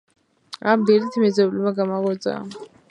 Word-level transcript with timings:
ამ 0.71 0.87
დილით 0.91 1.21
მეზობელმა 1.27 1.77
გამაღვიძა. 1.83 2.37